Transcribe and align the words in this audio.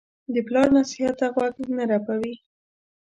د 0.33 0.35
پلار 0.47 0.67
نصیحت 0.77 1.15
ته 1.19 1.27
غوږ 1.33 1.55
نه 1.77 1.83
رپوي. 1.91 2.33